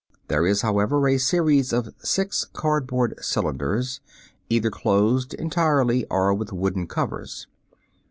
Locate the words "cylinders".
3.23-4.01